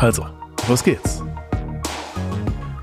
[0.00, 0.26] Also,
[0.66, 1.22] los geht's.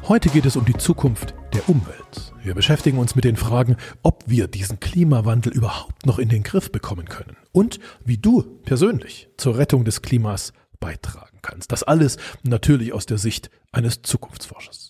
[0.08, 2.32] Heute geht es um die Zukunft der Umwelt.
[2.44, 6.72] Wir beschäftigen uns mit den Fragen, ob wir diesen Klimawandel überhaupt noch in den Griff
[6.72, 11.72] bekommen können und wie du persönlich zur Rettung des Klimas beitragen kannst.
[11.72, 14.87] Das alles natürlich aus der Sicht eines Zukunftsforschers.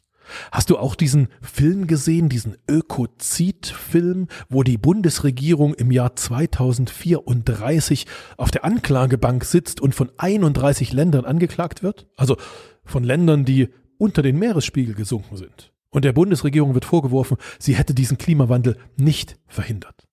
[0.51, 8.05] Hast du auch diesen Film gesehen, diesen Ökozid-Film, wo die Bundesregierung im Jahr 2034
[8.37, 12.07] auf der Anklagebank sitzt und von 31 Ländern angeklagt wird?
[12.15, 12.37] Also
[12.83, 15.71] von Ländern, die unter den Meeresspiegel gesunken sind.
[15.89, 20.06] Und der Bundesregierung wird vorgeworfen, sie hätte diesen Klimawandel nicht verhindert.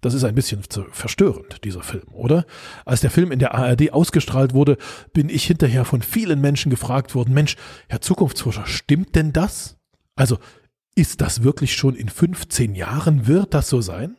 [0.00, 0.62] Das ist ein bisschen
[0.92, 2.46] verstörend, dieser Film, oder?
[2.86, 4.78] Als der Film in der ARD ausgestrahlt wurde,
[5.12, 7.56] bin ich hinterher von vielen Menschen gefragt worden, Mensch,
[7.88, 9.76] Herr Zukunftsforscher, stimmt denn das?
[10.16, 10.38] Also,
[10.94, 13.26] ist das wirklich schon in 15 Jahren?
[13.26, 14.16] Wird das so sein?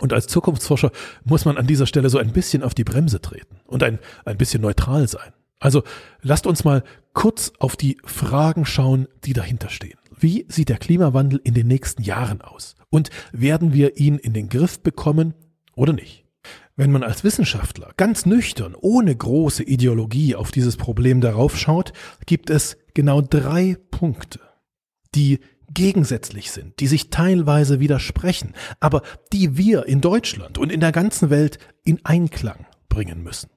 [0.00, 0.92] Und als Zukunftsforscher
[1.24, 4.38] muss man an dieser Stelle so ein bisschen auf die Bremse treten und ein, ein
[4.38, 5.32] bisschen neutral sein.
[5.60, 5.82] Also
[6.22, 9.98] lasst uns mal kurz auf die Fragen schauen, die dahinter stehen.
[10.20, 12.76] Wie sieht der Klimawandel in den nächsten Jahren aus?
[12.90, 15.34] Und werden wir ihn in den Griff bekommen
[15.74, 16.24] oder nicht?
[16.76, 21.92] Wenn man als Wissenschaftler ganz nüchtern, ohne große Ideologie auf dieses Problem darauf schaut,
[22.26, 24.40] gibt es genau drei Punkte,
[25.14, 25.40] die
[25.74, 31.30] gegensätzlich sind, die sich teilweise widersprechen, aber die wir in Deutschland und in der ganzen
[31.30, 33.50] Welt in Einklang bringen müssen.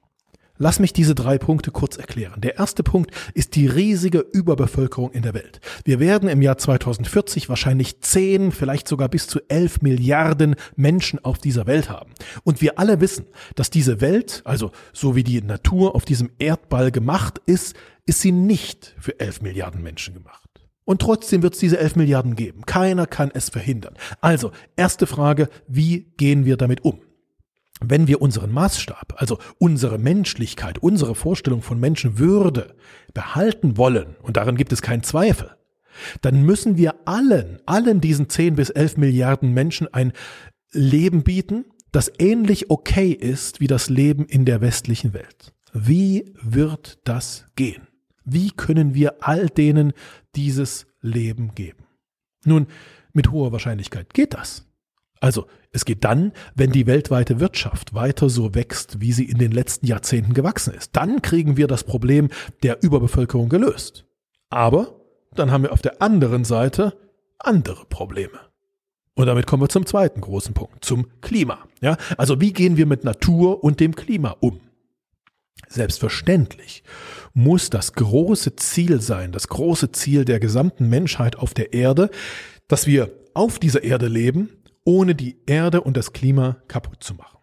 [0.62, 2.40] Lass mich diese drei Punkte kurz erklären.
[2.40, 5.60] Der erste Punkt ist die riesige Überbevölkerung in der Welt.
[5.84, 11.38] Wir werden im Jahr 2040 wahrscheinlich 10, vielleicht sogar bis zu 11 Milliarden Menschen auf
[11.38, 12.12] dieser Welt haben.
[12.44, 16.92] Und wir alle wissen, dass diese Welt, also so wie die Natur auf diesem Erdball
[16.92, 17.74] gemacht ist,
[18.06, 20.48] ist sie nicht für 11 Milliarden Menschen gemacht.
[20.84, 22.66] Und trotzdem wird es diese 11 Milliarden geben.
[22.66, 23.94] Keiner kann es verhindern.
[24.20, 27.00] Also, erste Frage, wie gehen wir damit um?
[27.90, 32.74] Wenn wir unseren Maßstab, also unsere Menschlichkeit, unsere Vorstellung von Menschenwürde
[33.14, 35.56] behalten wollen, und darin gibt es keinen Zweifel,
[36.20, 40.12] dann müssen wir allen, allen diesen 10 bis 11 Milliarden Menschen ein
[40.70, 45.52] Leben bieten, das ähnlich okay ist wie das Leben in der westlichen Welt.
[45.74, 47.88] Wie wird das gehen?
[48.24, 49.92] Wie können wir all denen
[50.34, 51.84] dieses Leben geben?
[52.44, 52.66] Nun,
[53.12, 54.66] mit hoher Wahrscheinlichkeit geht das.
[55.22, 59.52] Also es geht dann, wenn die weltweite Wirtschaft weiter so wächst, wie sie in den
[59.52, 60.96] letzten Jahrzehnten gewachsen ist.
[60.96, 62.28] Dann kriegen wir das Problem
[62.64, 64.04] der Überbevölkerung gelöst.
[64.50, 65.00] Aber
[65.32, 66.98] dann haben wir auf der anderen Seite
[67.38, 68.40] andere Probleme.
[69.14, 71.68] Und damit kommen wir zum zweiten großen Punkt, zum Klima.
[71.80, 74.60] Ja, also wie gehen wir mit Natur und dem Klima um?
[75.68, 76.82] Selbstverständlich
[77.32, 82.10] muss das große Ziel sein, das große Ziel der gesamten Menschheit auf der Erde,
[82.66, 84.50] dass wir auf dieser Erde leben,
[84.84, 87.38] ohne die Erde und das Klima kaputt zu machen.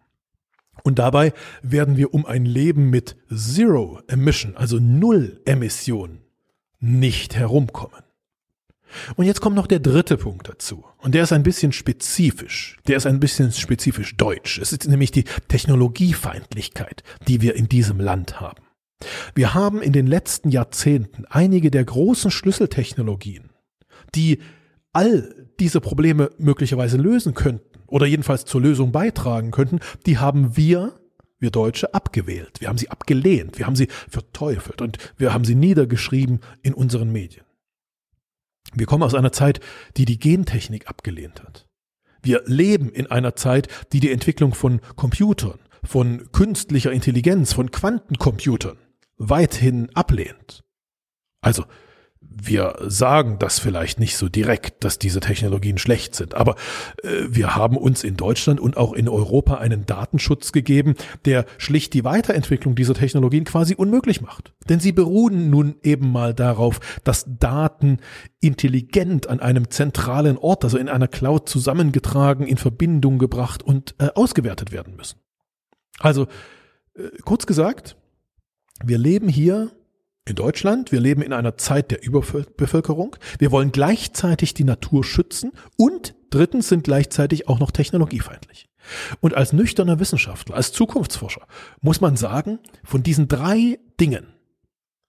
[0.82, 6.20] Und dabei werden wir um ein Leben mit Zero Emission, also Null Emission,
[6.78, 8.02] nicht herumkommen.
[9.14, 10.84] Und jetzt kommt noch der dritte Punkt dazu.
[10.98, 12.78] Und der ist ein bisschen spezifisch.
[12.88, 14.58] Der ist ein bisschen spezifisch deutsch.
[14.58, 18.62] Es ist nämlich die Technologiefeindlichkeit, die wir in diesem Land haben.
[19.34, 23.50] Wir haben in den letzten Jahrzehnten einige der großen Schlüsseltechnologien,
[24.14, 24.40] die
[24.92, 30.98] all diese Probleme möglicherweise lösen könnten oder jedenfalls zur Lösung beitragen könnten, die haben wir,
[31.38, 32.60] wir Deutsche, abgewählt.
[32.60, 37.12] Wir haben sie abgelehnt, wir haben sie verteufelt und wir haben sie niedergeschrieben in unseren
[37.12, 37.44] Medien.
[38.72, 39.60] Wir kommen aus einer Zeit,
[39.96, 41.66] die die Gentechnik abgelehnt hat.
[42.22, 48.76] Wir leben in einer Zeit, die die Entwicklung von Computern, von künstlicher Intelligenz, von Quantencomputern
[49.16, 50.62] weithin ablehnt.
[51.40, 51.64] Also
[52.32, 56.54] wir sagen das vielleicht nicht so direkt, dass diese Technologien schlecht sind, aber
[57.02, 60.94] äh, wir haben uns in Deutschland und auch in Europa einen Datenschutz gegeben,
[61.24, 64.54] der schlicht die Weiterentwicklung dieser Technologien quasi unmöglich macht.
[64.68, 67.98] Denn sie beruhen nun eben mal darauf, dass Daten
[68.40, 74.08] intelligent an einem zentralen Ort, also in einer Cloud zusammengetragen, in Verbindung gebracht und äh,
[74.14, 75.18] ausgewertet werden müssen.
[75.98, 76.28] Also,
[76.94, 77.96] äh, kurz gesagt,
[78.84, 79.72] wir leben hier
[80.30, 80.92] in Deutschland.
[80.92, 83.16] Wir leben in einer Zeit der Überbevölkerung.
[83.38, 88.68] Wir wollen gleichzeitig die Natur schützen und drittens sind gleichzeitig auch noch technologiefeindlich.
[89.20, 91.46] Und als nüchterner Wissenschaftler, als Zukunftsforscher
[91.80, 94.26] muss man sagen, von diesen drei Dingen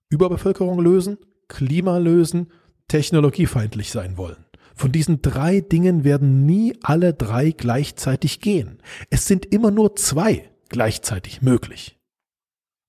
[0.09, 2.51] Überbevölkerung lösen, Klima lösen,
[2.89, 4.45] technologiefeindlich sein wollen.
[4.75, 8.81] Von diesen drei Dingen werden nie alle drei gleichzeitig gehen.
[9.09, 11.97] Es sind immer nur zwei gleichzeitig möglich.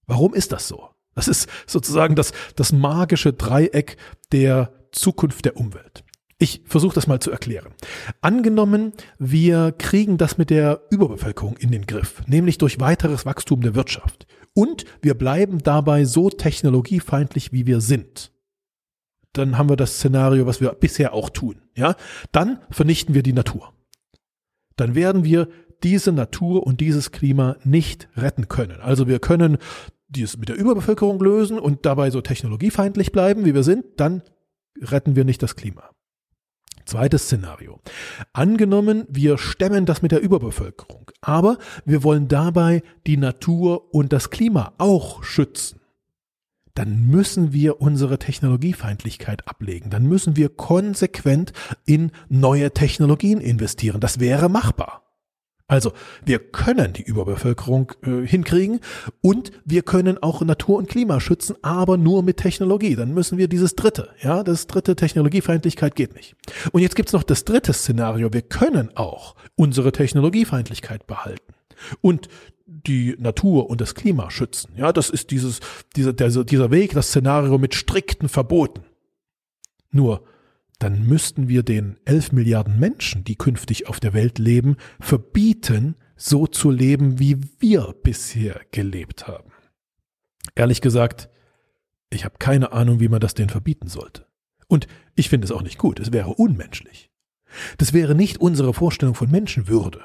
[0.07, 0.92] Warum ist das so?
[1.15, 3.97] Das ist sozusagen das, das magische Dreieck
[4.33, 6.05] der Zukunft der Umwelt.
[6.39, 7.73] Ich versuche das mal zu erklären.
[8.21, 13.77] Angenommen, wir kriegen das mit der Überbevölkerung in den Griff, nämlich durch weiteres Wachstum der
[13.77, 14.27] Wirtschaft.
[14.55, 18.33] Und wir bleiben dabei so technologiefeindlich, wie wir sind.
[19.33, 21.63] Dann haben wir das Szenario, was wir bisher auch tun.
[21.77, 21.95] Ja,
[22.33, 23.73] dann vernichten wir die Natur.
[24.77, 25.49] Dann werden wir
[25.83, 28.81] diese Natur und dieses Klima nicht retten können.
[28.81, 29.59] Also wir können
[30.15, 34.23] dies mit der Überbevölkerung lösen und dabei so technologiefeindlich bleiben, wie wir sind, dann
[34.81, 35.91] retten wir nicht das Klima.
[36.85, 37.81] Zweites Szenario.
[38.33, 44.31] Angenommen, wir stemmen das mit der Überbevölkerung, aber wir wollen dabei die Natur und das
[44.31, 45.81] Klima auch schützen.
[46.75, 49.91] Dann müssen wir unsere Technologiefeindlichkeit ablegen.
[49.91, 51.53] Dann müssen wir konsequent
[51.85, 54.01] in neue Technologien investieren.
[54.01, 55.02] Das wäre machbar.
[55.73, 58.81] Also wir können die Überbevölkerung äh, hinkriegen
[59.23, 62.95] und wir können auch Natur und Klima schützen, aber nur mit Technologie.
[62.95, 66.37] Dann müssen wir dieses dritte, ja, das dritte Technologiefeindlichkeit geht nicht.
[66.73, 68.35] Und jetzt gibt's noch das dritte Szenario.
[68.35, 71.55] Wir können auch unsere Technologiefeindlichkeit behalten
[72.03, 72.29] und
[72.67, 74.75] die Natur und das Klima schützen.
[74.77, 75.61] Ja, das ist dieses,
[75.97, 78.85] dieser, dieser Weg, das Szenario mit strikten Verboten.
[79.91, 80.23] Nur
[80.83, 86.49] dann müssten wir den 11 Milliarden Menschen, die künftig auf der Welt leben, verbieten, so
[86.49, 89.53] zu leben, wie wir bisher gelebt haben.
[90.57, 91.29] Ehrlich gesagt,
[92.11, 94.27] ich habe keine Ahnung, wie man das denn verbieten sollte.
[94.67, 97.11] Und ich finde es auch nicht gut, es wäre unmenschlich.
[97.79, 100.03] Das wäre nicht unsere Vorstellung von Menschenwürde.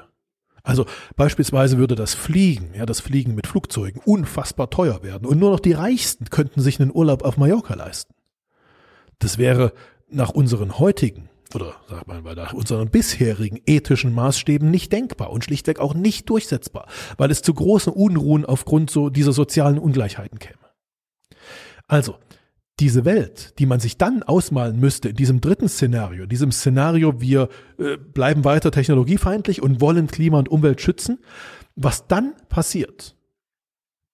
[0.62, 0.86] Also
[1.16, 5.60] beispielsweise würde das Fliegen, ja, das Fliegen mit Flugzeugen unfassbar teuer werden und nur noch
[5.60, 8.14] die Reichsten könnten sich einen Urlaub auf Mallorca leisten.
[9.18, 9.72] Das wäre
[10.10, 15.78] nach unseren heutigen oder sag mal nach unseren bisherigen ethischen Maßstäben nicht denkbar und schlichtweg
[15.78, 20.58] auch nicht durchsetzbar, weil es zu großen Unruhen aufgrund so dieser sozialen Ungleichheiten käme.
[21.86, 22.16] Also,
[22.80, 27.48] diese Welt, die man sich dann ausmalen müsste in diesem dritten Szenario, diesem Szenario, wir
[27.78, 31.18] äh, bleiben weiter technologiefeindlich und wollen Klima und Umwelt schützen,
[31.74, 33.16] was dann passiert,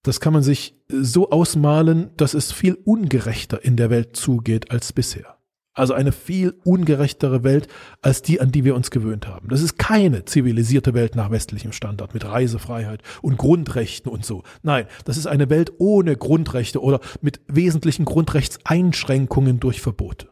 [0.02, 4.92] das kann man sich so ausmalen, dass es viel ungerechter in der Welt zugeht als
[4.92, 5.38] bisher.
[5.74, 7.66] Also eine viel ungerechtere Welt
[8.00, 9.48] als die, an die wir uns gewöhnt haben.
[9.48, 14.44] Das ist keine zivilisierte Welt nach westlichem Standard mit Reisefreiheit und Grundrechten und so.
[14.62, 20.28] Nein, das ist eine Welt ohne Grundrechte oder mit wesentlichen Grundrechtseinschränkungen durch Verbote.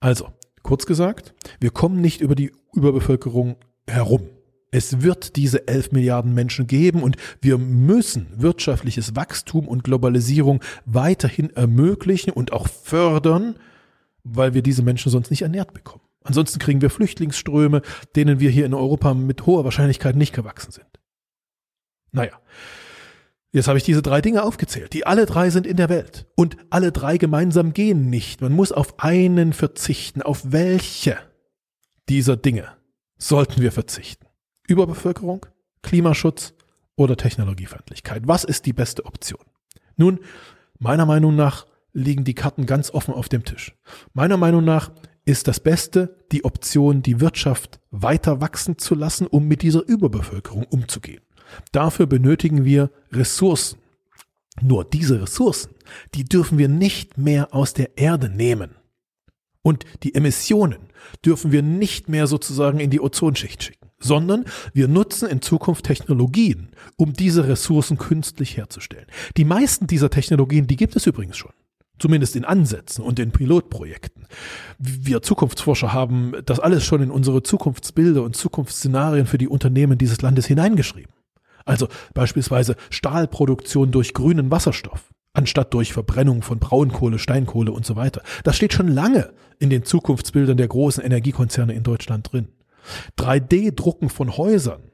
[0.00, 0.28] Also,
[0.62, 3.56] kurz gesagt, wir kommen nicht über die Überbevölkerung
[3.88, 4.28] herum.
[4.74, 11.50] Es wird diese 11 Milliarden Menschen geben und wir müssen wirtschaftliches Wachstum und Globalisierung weiterhin
[11.50, 13.54] ermöglichen und auch fördern,
[14.24, 16.02] weil wir diese Menschen sonst nicht ernährt bekommen.
[16.24, 17.82] Ansonsten kriegen wir Flüchtlingsströme,
[18.16, 20.88] denen wir hier in Europa mit hoher Wahrscheinlichkeit nicht gewachsen sind.
[22.10, 22.32] Naja,
[23.52, 24.92] jetzt habe ich diese drei Dinge aufgezählt.
[24.92, 28.40] Die alle drei sind in der Welt und alle drei gemeinsam gehen nicht.
[28.40, 30.20] Man muss auf einen verzichten.
[30.20, 31.16] Auf welche
[32.08, 32.66] dieser Dinge
[33.18, 34.24] sollten wir verzichten?
[34.66, 35.46] Überbevölkerung,
[35.82, 36.54] Klimaschutz
[36.96, 38.22] oder Technologiefeindlichkeit?
[38.26, 39.40] Was ist die beste Option?
[39.96, 40.20] Nun,
[40.78, 43.76] meiner Meinung nach liegen die Karten ganz offen auf dem Tisch.
[44.12, 44.90] Meiner Meinung nach
[45.24, 50.64] ist das Beste die Option, die Wirtschaft weiter wachsen zu lassen, um mit dieser Überbevölkerung
[50.64, 51.22] umzugehen.
[51.72, 53.78] Dafür benötigen wir Ressourcen.
[54.60, 55.74] Nur diese Ressourcen,
[56.14, 58.76] die dürfen wir nicht mehr aus der Erde nehmen.
[59.62, 60.90] Und die Emissionen
[61.24, 66.70] dürfen wir nicht mehr sozusagen in die Ozonschicht schicken sondern wir nutzen in Zukunft Technologien,
[66.96, 69.06] um diese Ressourcen künstlich herzustellen.
[69.36, 71.52] Die meisten dieser Technologien, die gibt es übrigens schon.
[71.98, 74.26] Zumindest in Ansätzen und in Pilotprojekten.
[74.78, 80.20] Wir Zukunftsforscher haben das alles schon in unsere Zukunftsbilder und Zukunftsszenarien für die Unternehmen dieses
[80.20, 81.12] Landes hineingeschrieben.
[81.64, 88.22] Also beispielsweise Stahlproduktion durch grünen Wasserstoff anstatt durch Verbrennung von Braunkohle, Steinkohle und so weiter.
[88.44, 92.48] Das steht schon lange in den Zukunftsbildern der großen Energiekonzerne in Deutschland drin.
[93.18, 94.90] 3D-Drucken von Häusern,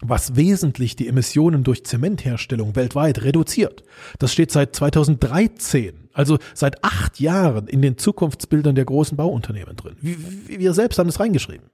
[0.00, 3.82] was wesentlich die Emissionen durch Zementherstellung weltweit reduziert.
[4.18, 9.96] Das steht seit 2013, also seit acht Jahren in den Zukunftsbildern der großen Bauunternehmen drin.
[10.00, 11.70] Wir selbst haben es reingeschrieben.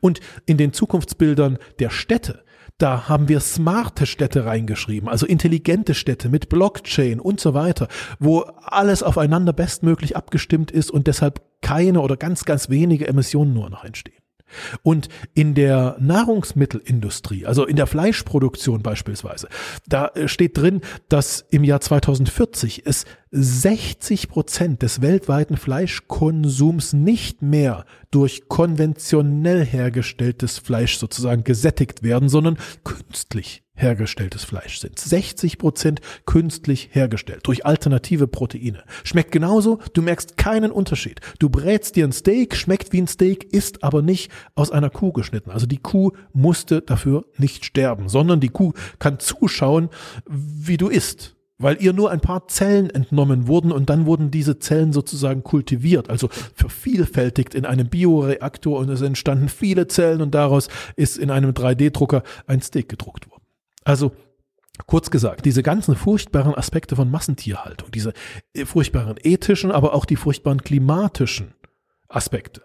[0.00, 2.42] Und in den Zukunftsbildern der Städte,
[2.78, 8.40] da haben wir smarte Städte reingeschrieben, also intelligente Städte mit Blockchain und so weiter, wo
[8.40, 13.84] alles aufeinander bestmöglich abgestimmt ist und deshalb keine oder ganz, ganz wenige Emissionen nur noch
[13.84, 14.19] entstehen.
[14.82, 19.48] Und in der Nahrungsmittelindustrie, also in der Fleischproduktion beispielsweise,
[19.88, 27.42] da äh, steht drin, dass im Jahr 2040 es 60 Prozent des weltweiten Fleischkonsums nicht
[27.42, 34.98] mehr durch konventionell hergestelltes Fleisch sozusagen gesättigt werden, sondern künstlich hergestelltes Fleisch sind.
[34.98, 38.84] 60 Prozent künstlich hergestellt durch alternative Proteine.
[39.04, 41.20] Schmeckt genauso, du merkst keinen Unterschied.
[41.38, 45.12] Du brätst dir ein Steak, schmeckt wie ein Steak, ist aber nicht aus einer Kuh
[45.12, 45.50] geschnitten.
[45.50, 49.88] Also die Kuh musste dafür nicht sterben, sondern die Kuh kann zuschauen,
[50.28, 54.58] wie du isst weil ihr nur ein paar Zellen entnommen wurden und dann wurden diese
[54.58, 60.68] Zellen sozusagen kultiviert, also vervielfältigt in einem Bioreaktor und es entstanden viele Zellen und daraus
[60.96, 63.39] ist in einem 3D-Drucker ein Steak gedruckt worden.
[63.90, 64.12] Also
[64.86, 68.14] Kurz gesagt, diese ganzen furchtbaren Aspekte von Massentierhaltung, diese
[68.54, 71.52] äh, furchtbaren ethischen, aber auch die furchtbaren klimatischen
[72.08, 72.62] Aspekte,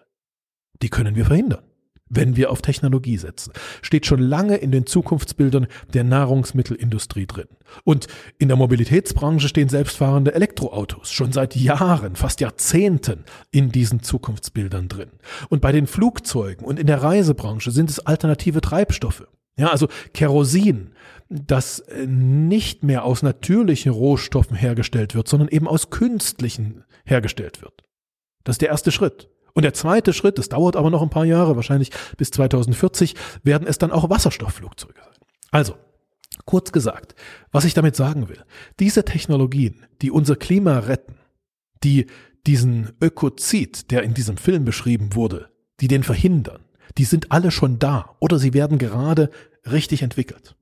[0.82, 1.64] die können wir verhindern,
[2.08, 3.52] wenn wir auf Technologie setzen.
[3.82, 7.50] Steht schon lange in den Zukunftsbildern der Nahrungsmittelindustrie drin.
[7.84, 14.88] Und in der Mobilitätsbranche stehen selbstfahrende Elektroautos schon seit Jahren, fast Jahrzehnten in diesen Zukunftsbildern
[14.88, 15.10] drin.
[15.50, 19.28] Und bei den Flugzeugen und in der Reisebranche sind es alternative Treibstoffe.
[19.58, 20.92] Ja, also Kerosin,
[21.30, 27.84] das äh, nicht mehr aus natürlichen Rohstoffen hergestellt wird, sondern eben aus künstlichen hergestellt wird.
[28.44, 29.30] Das ist der erste Schritt.
[29.54, 33.68] Und der zweite Schritt, das dauert aber noch ein paar Jahre, wahrscheinlich bis 2040, werden
[33.68, 35.14] es dann auch Wasserstoffflugzeuge sein.
[35.52, 35.76] Also,
[36.46, 37.16] kurz gesagt,
[37.52, 38.44] was ich damit sagen will,
[38.80, 41.16] diese Technologien, die unser Klima retten,
[41.84, 42.08] die
[42.46, 46.66] diesen Ökozid, der in diesem Film beschrieben wurde, die den verhindern,
[46.98, 49.30] die sind alle schon da oder sie werden gerade
[49.66, 50.56] richtig entwickelt.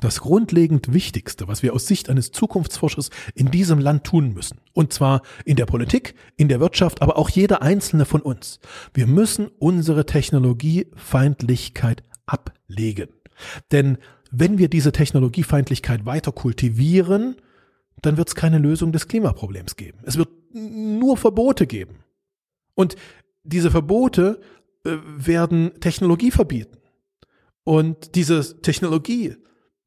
[0.00, 4.92] Das grundlegend Wichtigste, was wir aus Sicht eines Zukunftsforschers in diesem Land tun müssen, und
[4.92, 8.60] zwar in der Politik, in der Wirtschaft, aber auch jeder einzelne von uns,
[8.94, 13.08] wir müssen unsere Technologiefeindlichkeit ablegen.
[13.72, 13.98] Denn
[14.30, 17.36] wenn wir diese Technologiefeindlichkeit weiter kultivieren,
[18.02, 19.98] dann wird es keine Lösung des Klimaproblems geben.
[20.04, 21.96] Es wird nur Verbote geben.
[22.74, 22.96] Und
[23.44, 24.40] diese Verbote
[24.84, 26.78] äh, werden Technologie verbieten.
[27.64, 29.36] Und diese Technologie,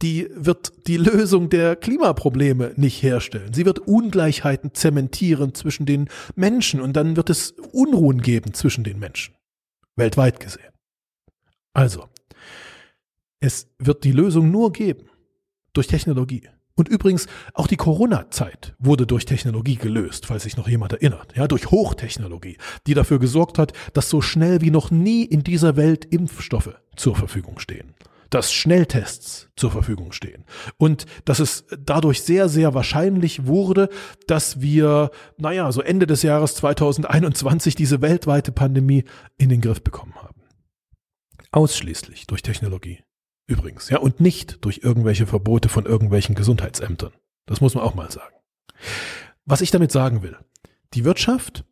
[0.04, 3.54] die wird die Lösung der Klimaprobleme nicht herstellen.
[3.54, 9.00] Sie wird Ungleichheiten zementieren zwischen den Menschen und dann wird es Unruhen geben zwischen den
[9.00, 9.34] Menschen.
[9.96, 10.72] Weltweit gesehen.
[11.74, 12.10] Also,
[13.40, 15.10] es wird die Lösung nur geben
[15.72, 16.50] durch Technologie.
[16.76, 21.36] Und übrigens, auch die Corona-Zeit wurde durch Technologie gelöst, falls sich noch jemand erinnert.
[21.38, 22.58] Ja, durch Hochtechnologie,
[22.88, 27.16] die dafür gesorgt hat, dass so schnell wie noch nie in dieser Welt Impfstoffe zur
[27.16, 27.94] Verfügung stehen.
[28.34, 30.44] Dass Schnelltests zur Verfügung stehen.
[30.78, 33.90] Und dass es dadurch sehr, sehr wahrscheinlich wurde,
[34.25, 39.04] dass wir, naja, so Ende des Jahres 2021 diese weltweite Pandemie
[39.38, 40.42] in den Griff bekommen haben.
[41.52, 43.04] Ausschließlich durch Technologie.
[43.46, 47.13] Übrigens, ja, und nicht durch irgendwelche Verbote von irgendwelchen Gesundheitsämtern.
[47.46, 48.36] Das muss man auch mal sagen.
[49.46, 50.36] Was ich damit sagen will,
[50.96, 51.66] die Wirtschaft,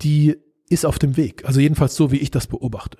[0.00, 1.44] die ist auf dem Weg.
[1.44, 2.98] Also jedenfalls so, wie ich das beobachte.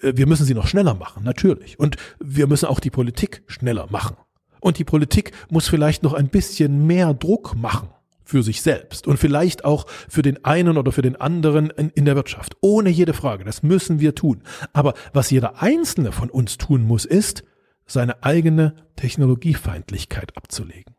[0.00, 1.78] Äh, wir müssen sie noch schneller machen, natürlich.
[1.78, 4.16] Und wir müssen auch die Politik schneller machen.
[4.60, 7.90] Und die Politik muss vielleicht noch ein bisschen mehr Druck machen
[8.24, 12.04] für sich selbst und vielleicht auch für den einen oder für den anderen in, in,
[12.04, 12.56] der Wirtschaft.
[12.60, 13.44] Ohne jede Frage.
[13.44, 14.42] Das müssen wir tun.
[14.74, 17.42] Aber was jeder Einzelne von uns tun muss, ist,
[17.86, 20.97] seine eigene Technologiefeindlichkeit abzulegen.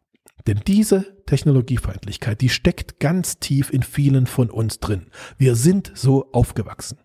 [0.49, 5.11] Denn diese Technologiefeindlichkeit, die steckt ganz tief in vielen von uns drin.
[5.37, 6.97] Wir sind so aufgewachsen.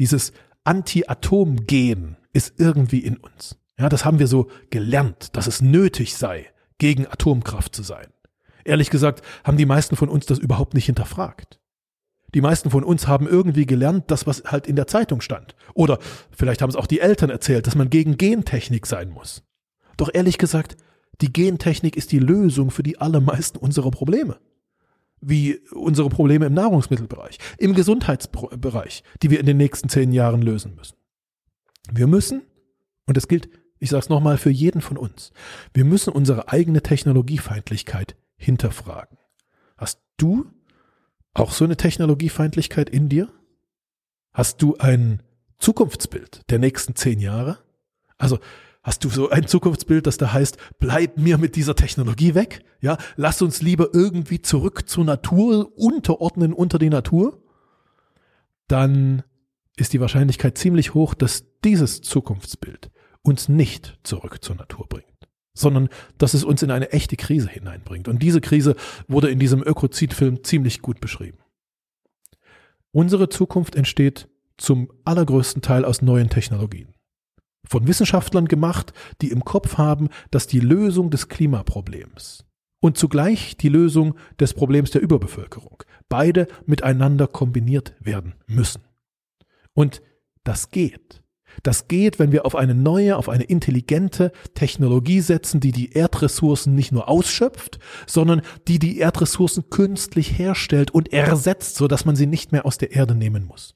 [0.00, 0.32] Dieses
[0.64, 3.56] Anti-Atom-Gen ist irgendwie in uns.
[3.78, 6.46] Ja, das haben wir so gelernt, dass es nötig sei,
[6.78, 8.08] gegen Atomkraft zu sein.
[8.64, 11.60] Ehrlich gesagt haben die meisten von uns das überhaupt nicht hinterfragt.
[12.34, 15.54] Die meisten von uns haben irgendwie gelernt, das, was halt in der Zeitung stand.
[15.72, 16.00] Oder
[16.32, 19.44] vielleicht haben es auch die Eltern erzählt, dass man gegen Gentechnik sein muss.
[19.96, 20.76] Doch ehrlich gesagt,
[21.20, 24.38] die Gentechnik ist die Lösung für die allermeisten unserer Probleme.
[25.20, 30.76] Wie unsere Probleme im Nahrungsmittelbereich, im Gesundheitsbereich, die wir in den nächsten zehn Jahren lösen
[30.76, 30.96] müssen.
[31.90, 32.42] Wir müssen,
[33.06, 33.48] und das gilt,
[33.80, 35.32] ich sage es nochmal, für jeden von uns,
[35.74, 39.18] wir müssen unsere eigene Technologiefeindlichkeit hinterfragen.
[39.76, 40.46] Hast du
[41.34, 43.28] auch so eine Technologiefeindlichkeit in dir?
[44.32, 45.22] Hast du ein
[45.58, 47.58] Zukunftsbild der nächsten zehn Jahre?
[48.18, 48.38] Also
[48.88, 52.64] hast du so ein Zukunftsbild, das da heißt, bleib mir mit dieser Technologie weg?
[52.80, 57.42] Ja, lass uns lieber irgendwie zurück zur Natur unterordnen unter die Natur?
[58.66, 59.24] Dann
[59.76, 62.90] ist die Wahrscheinlichkeit ziemlich hoch, dass dieses Zukunftsbild
[63.20, 65.06] uns nicht zurück zur Natur bringt
[65.54, 68.06] sondern dass es uns in eine echte Krise hineinbringt.
[68.06, 68.76] Und diese Krise
[69.08, 71.38] wurde in diesem Ökozid-Film ziemlich gut beschrieben.
[72.92, 76.94] Unsere Zukunft entsteht zum allergrößten Teil aus neuen Technologien.
[77.68, 82.44] Von Wissenschaftlern gemacht, die im Kopf haben, dass die Lösung des Klimaproblems
[82.80, 88.82] und zugleich die Lösung des Problems der Überbevölkerung beide miteinander kombiniert werden müssen.
[89.74, 90.00] Und
[90.44, 91.22] das geht.
[91.62, 96.74] Das geht, wenn wir auf eine neue, auf eine intelligente Technologie setzen, die die Erdressourcen
[96.74, 102.52] nicht nur ausschöpft, sondern die die Erdressourcen künstlich herstellt und ersetzt, sodass man sie nicht
[102.52, 103.74] mehr aus der Erde nehmen muss.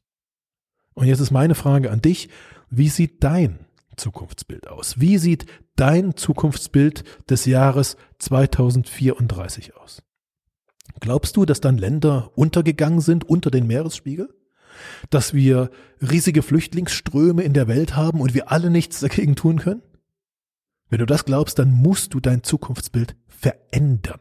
[0.94, 2.28] Und jetzt ist meine Frage an dich,
[2.70, 3.58] wie sieht dein
[3.96, 5.00] Zukunftsbild aus?
[5.00, 5.46] Wie sieht
[5.76, 10.02] dein Zukunftsbild des Jahres 2034 aus?
[11.00, 14.28] Glaubst du, dass dann Länder untergegangen sind unter den Meeresspiegel?
[15.10, 15.70] dass wir
[16.00, 19.82] riesige Flüchtlingsströme in der Welt haben und wir alle nichts dagegen tun können?
[20.88, 24.20] Wenn du das glaubst, dann musst du dein Zukunftsbild verändern.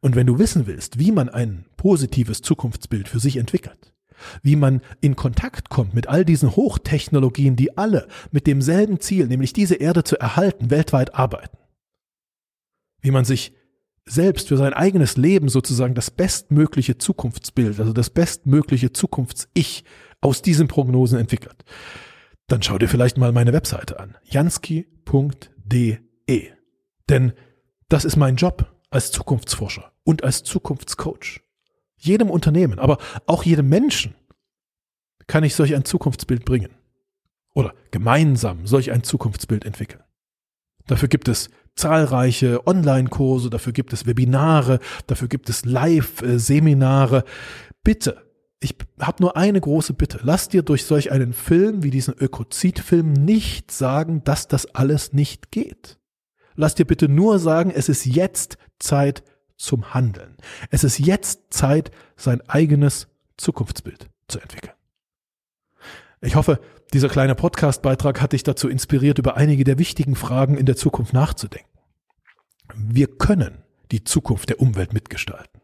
[0.00, 3.92] Und wenn du wissen willst, wie man ein positives Zukunftsbild für sich entwickelt,
[4.42, 9.52] wie man in Kontakt kommt mit all diesen Hochtechnologien, die alle mit demselben Ziel, nämlich
[9.52, 11.58] diese Erde zu erhalten, weltweit arbeiten,
[13.00, 13.52] wie man sich
[14.06, 19.84] selbst für sein eigenes Leben sozusagen das bestmögliche Zukunftsbild, also das bestmögliche Zukunfts-Ich
[20.20, 21.64] aus diesen Prognosen entwickelt,
[22.46, 25.98] dann schau dir vielleicht mal meine Webseite an, jansky.de.
[27.08, 27.32] Denn
[27.88, 31.40] das ist mein Job als Zukunftsforscher und als Zukunftscoach.
[32.00, 34.14] Jedem Unternehmen, aber auch jedem Menschen
[35.26, 36.70] kann ich solch ein Zukunftsbild bringen.
[37.54, 40.02] Oder gemeinsam solch ein Zukunftsbild entwickeln.
[40.86, 47.24] Dafür gibt es zahlreiche Online-Kurse, dafür gibt es Webinare, dafür gibt es Live-Seminare.
[47.84, 48.22] Bitte,
[48.60, 50.20] ich habe nur eine große Bitte.
[50.22, 55.50] Lass dir durch solch einen Film wie diesen Ökozid-Film nicht sagen, dass das alles nicht
[55.50, 55.98] geht.
[56.56, 59.22] Lass dir bitte nur sagen, es ist jetzt Zeit
[59.60, 60.36] zum Handeln.
[60.70, 64.74] Es ist jetzt Zeit, sein eigenes Zukunftsbild zu entwickeln.
[66.22, 66.60] Ich hoffe,
[66.92, 71.12] dieser kleine Podcast-Beitrag hat dich dazu inspiriert, über einige der wichtigen Fragen in der Zukunft
[71.12, 71.68] nachzudenken.
[72.74, 73.58] Wir können
[73.90, 75.60] die Zukunft der Umwelt mitgestalten.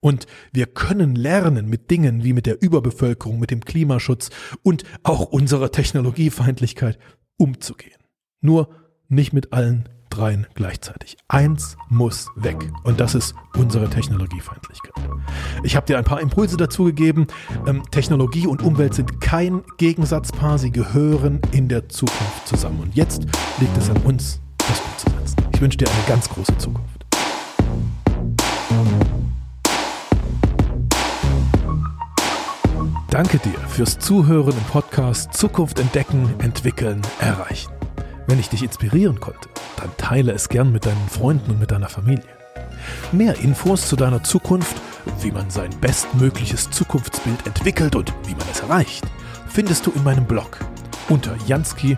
[0.00, 4.30] Und wir können lernen, mit Dingen wie mit der Überbevölkerung, mit dem Klimaschutz
[4.62, 6.98] und auch unserer Technologiefeindlichkeit
[7.36, 8.00] umzugehen.
[8.40, 8.74] Nur
[9.08, 9.88] nicht mit allen
[10.20, 11.16] dreien gleichzeitig.
[11.28, 14.92] Eins muss weg und das ist unsere Technologiefeindlichkeit.
[15.62, 17.26] Ich habe dir ein paar Impulse dazu gegeben.
[17.66, 22.80] Ähm, Technologie und Umwelt sind kein Gegensatzpaar, sie gehören in der Zukunft zusammen.
[22.80, 23.22] Und jetzt
[23.60, 25.36] liegt es an uns, das umzusetzen.
[25.54, 27.06] Ich wünsche dir eine ganz große Zukunft.
[33.08, 37.79] Danke dir fürs Zuhören im Podcast Zukunft entdecken, entwickeln, erreichen.
[38.30, 41.88] Wenn ich dich inspirieren konnte, dann teile es gern mit deinen Freunden und mit deiner
[41.88, 42.22] Familie.
[43.10, 44.76] Mehr Infos zu deiner Zukunft,
[45.20, 49.02] wie man sein bestmögliches Zukunftsbild entwickelt und wie man es erreicht,
[49.48, 50.60] findest du in meinem Blog
[51.08, 51.96] unter jansky.de.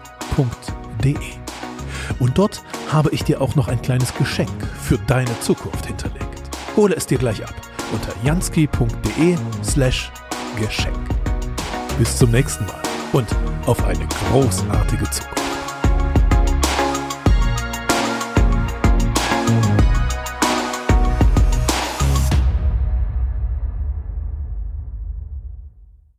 [2.18, 4.48] Und dort habe ich dir auch noch ein kleines Geschenk
[4.80, 6.40] für deine Zukunft hinterlegt.
[6.76, 7.54] Hole es dir gleich ab
[7.92, 10.10] unter jansky.de slash
[10.56, 10.96] Geschenk.
[11.98, 12.80] Bis zum nächsten Mal
[13.12, 13.28] und
[13.66, 15.41] auf eine großartige Zukunft.